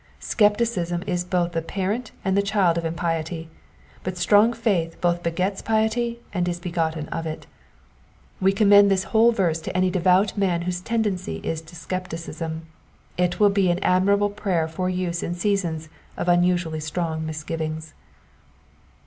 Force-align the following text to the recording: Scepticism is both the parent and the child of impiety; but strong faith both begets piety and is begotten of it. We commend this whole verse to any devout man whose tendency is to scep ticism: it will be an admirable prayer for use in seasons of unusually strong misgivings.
Scepticism 0.19 1.03
is 1.05 1.23
both 1.23 1.51
the 1.51 1.61
parent 1.61 2.09
and 2.25 2.35
the 2.35 2.41
child 2.41 2.75
of 2.79 2.85
impiety; 2.85 3.49
but 4.03 4.17
strong 4.17 4.51
faith 4.51 4.99
both 4.99 5.21
begets 5.21 5.61
piety 5.61 6.21
and 6.33 6.49
is 6.49 6.59
begotten 6.59 7.07
of 7.09 7.27
it. 7.27 7.45
We 8.39 8.51
commend 8.51 8.89
this 8.89 9.03
whole 9.03 9.31
verse 9.31 9.61
to 9.61 9.77
any 9.77 9.91
devout 9.91 10.35
man 10.35 10.63
whose 10.63 10.81
tendency 10.81 11.35
is 11.43 11.61
to 11.61 11.75
scep 11.75 12.07
ticism: 12.07 12.61
it 13.15 13.39
will 13.39 13.51
be 13.51 13.69
an 13.69 13.77
admirable 13.83 14.31
prayer 14.31 14.67
for 14.67 14.89
use 14.89 15.21
in 15.21 15.35
seasons 15.35 15.87
of 16.17 16.27
unusually 16.27 16.79
strong 16.79 17.23
misgivings. 17.23 17.93